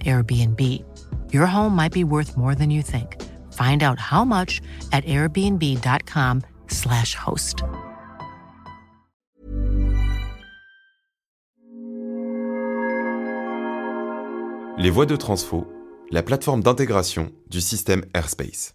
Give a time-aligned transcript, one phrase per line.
[0.00, 0.84] Airbnb.
[1.32, 3.16] Your home might be worth more than you think.
[3.52, 4.60] Find out how much
[4.92, 7.64] at airbnb.com/slash host.
[14.78, 15.66] Les voies de transfo,
[16.10, 18.74] la plateforme d'intégration du système Airspace.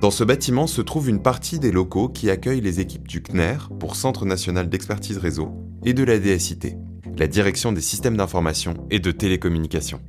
[0.00, 3.56] Dans ce bâtiment se trouve une partie des locaux qui accueillent les équipes du CNER
[3.80, 5.54] pour Centre national d'expertise réseau
[5.84, 6.76] et de la DSIT,
[7.18, 10.00] la Direction des systèmes d'information et de télécommunications.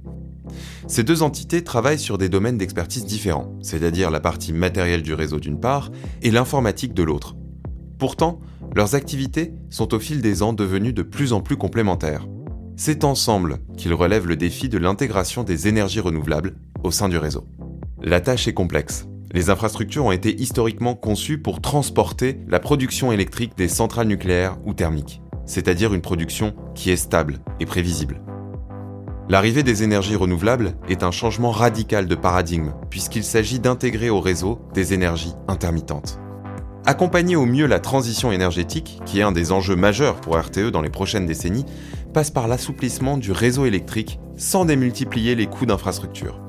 [0.87, 5.39] Ces deux entités travaillent sur des domaines d'expertise différents, c'est-à-dire la partie matérielle du réseau
[5.39, 7.35] d'une part et l'informatique de l'autre.
[7.97, 8.39] Pourtant,
[8.75, 12.27] leurs activités sont au fil des ans devenues de plus en plus complémentaires.
[12.75, 17.47] C'est ensemble qu'ils relèvent le défi de l'intégration des énergies renouvelables au sein du réseau.
[18.01, 19.07] La tâche est complexe.
[19.31, 24.73] Les infrastructures ont été historiquement conçues pour transporter la production électrique des centrales nucléaires ou
[24.73, 28.21] thermiques c'est-à-dire une production qui est stable et prévisible.
[29.27, 34.60] L'arrivée des énergies renouvelables est un changement radical de paradigme, puisqu'il s'agit d'intégrer au réseau
[34.74, 36.20] des énergies intermittentes.
[36.85, 40.84] Accompagner au mieux la transition énergétique, qui est un des enjeux majeurs pour RTE dans
[40.84, 41.65] les prochaines décennies,
[42.13, 46.40] passe par l'assouplissement du réseau électrique sans démultiplier les coûts d'infrastructure.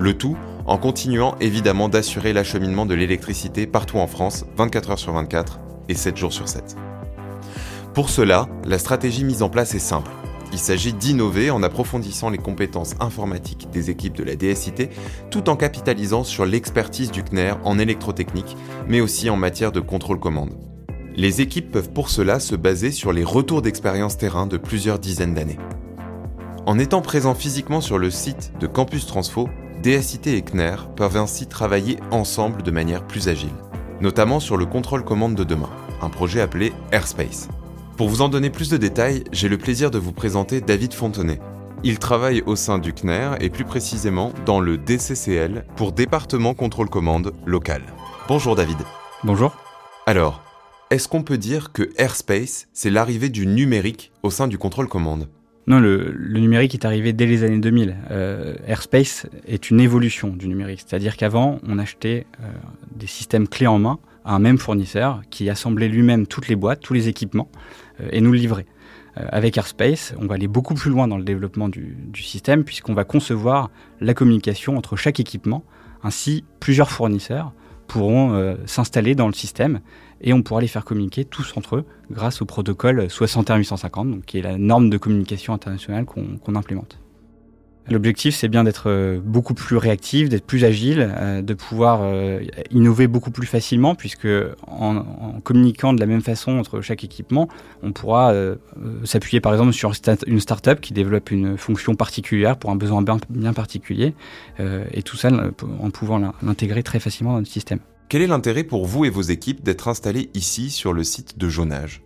[0.00, 0.36] Le tout
[0.66, 5.94] en continuant évidemment d'assurer l'acheminement de l'électricité partout en France, 24 heures sur 24 et
[5.94, 6.76] 7 jours sur 7.
[7.94, 10.10] Pour cela, la stratégie mise en place est simple.
[10.50, 14.88] Il s'agit d'innover en approfondissant les compétences informatiques des équipes de la DSIT
[15.30, 18.56] tout en capitalisant sur l'expertise du CNER en électrotechnique,
[18.88, 20.54] mais aussi en matière de contrôle-commande.
[21.16, 25.34] Les équipes peuvent pour cela se baser sur les retours d'expérience terrain de plusieurs dizaines
[25.34, 25.58] d'années.
[26.64, 29.50] En étant présents physiquement sur le site de Campus Transfo,
[29.82, 33.50] DSIT et CNER peuvent ainsi travailler ensemble de manière plus agile,
[34.00, 35.70] notamment sur le contrôle-commande de demain,
[36.00, 37.48] un projet appelé Airspace.
[38.02, 41.38] Pour vous en donner plus de détails, j'ai le plaisir de vous présenter David Fontenay.
[41.84, 46.90] Il travaille au sein du CNER et plus précisément dans le DCCL pour Département Contrôle
[46.90, 47.82] Commande local.
[48.26, 48.78] Bonjour David.
[49.22, 49.56] Bonjour.
[50.06, 50.42] Alors,
[50.90, 55.28] est-ce qu'on peut dire que Airspace, c'est l'arrivée du numérique au sein du contrôle commande?
[55.68, 57.96] Non, le, numérique est arrivé dès les années 2000.
[58.10, 62.48] Euh, Airspace est une évolution du numérique, c'est-à-dire qu'avant, on achetait euh,
[62.96, 66.94] des systèmes clés en main un même fournisseur qui assemblait lui-même toutes les boîtes, tous
[66.94, 67.48] les équipements
[68.00, 68.66] euh, et nous le livrait.
[69.18, 72.94] Euh, avec Airspace, on va aller beaucoup plus loin dans le développement du, système puisqu'on
[72.94, 75.64] va concevoir la communication entre chaque équipement.
[76.02, 77.52] Ainsi, plusieurs fournisseurs
[77.86, 79.80] pourront euh, s'installer dans le système
[80.20, 84.38] et on pourra les faire communiquer tous entre eux grâce au protocole 61850, donc qui
[84.38, 87.01] est la norme de communication internationale qu'on implémente.
[87.90, 92.40] L'objectif, c'est bien d'être euh, beaucoup plus réactif, d'être plus agile, euh, de pouvoir euh,
[92.70, 94.28] innover beaucoup plus facilement, puisque
[94.68, 97.48] en, communiquant de la même façon entre chaque équipement,
[97.82, 98.32] on pourra
[99.04, 99.92] s'appuyer par exemple sur
[100.26, 104.14] une start-up qui développe une fonction particulière pour un besoin bien, particulier,
[104.58, 105.30] et tout ça
[105.80, 107.80] en pouvant l'intégrer très facilement dans notre système.
[108.08, 111.48] Quel est l'intérêt pour vous et vos équipes d'être installés ici sur le site de
[111.48, 112.02] Jonage?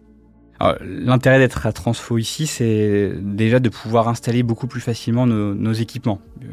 [0.80, 6.20] L'intérêt d'être à Transfo ici, c'est déjà de pouvoir installer beaucoup plus facilement nos, équipements.
[6.42, 6.46] Euh,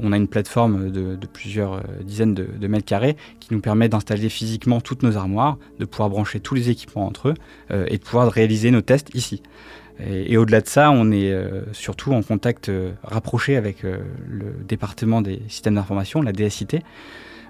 [0.00, 4.28] on a une plateforme de, plusieurs euh, dizaines de, mètres carrés qui nous permet d'installer
[4.28, 7.34] physiquement toutes nos armoires, de pouvoir brancher tous les équipements entre eux
[7.70, 9.42] euh, et de pouvoir réaliser nos tests ici.
[10.04, 11.32] Et, au-delà de ça, on est
[11.72, 12.72] surtout en contact
[13.04, 16.80] rapproché avec le département des systèmes d'information, la DSIT,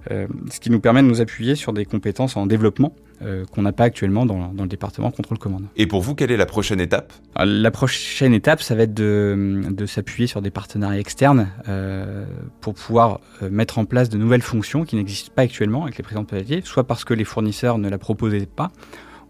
[0.08, 3.72] ce qui nous permet de nous appuyer sur des compétences en développement euh, qu'on n'a
[3.72, 5.66] pas actuellement dans, le département contrôle-commande.
[5.76, 7.12] Et pour vous, quelle est la prochaine étape?
[7.36, 12.24] La prochaine étape, ça va être de, s'appuyer sur des partenariats externes euh,
[12.60, 16.28] pour pouvoir mettre en place de nouvelles fonctions qui n'existent pas actuellement avec les présentes
[16.28, 18.72] paliers, soit parce que les fournisseurs ne la proposaient pas,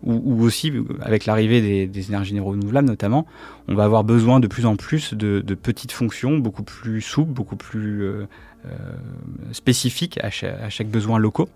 [0.03, 3.27] ou, aussi avec l'arrivée des, énergies renouvelables notamment,
[3.69, 7.57] on va avoir besoin de plus en plus de, petites fonctions beaucoup plus souples, beaucoup
[7.57, 8.27] plus
[8.65, 8.77] euh,
[9.51, 11.49] spécifiques à chaque, besoin locaux.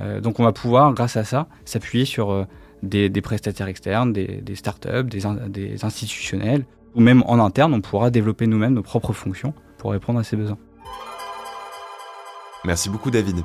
[0.00, 2.44] Euh, donc on va pouvoir, grâce à ça, s'appuyer sur euh,
[2.82, 6.64] des, prestataires externes, des, des startups, des, des institutionnels,
[6.94, 10.36] ou même en interne, on pourra développer nous-mêmes nos propres fonctions pour répondre à ces
[10.36, 10.58] besoins.
[12.64, 13.44] Merci beaucoup David.